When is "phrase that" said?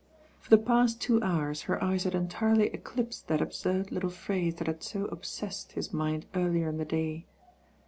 4.09-4.65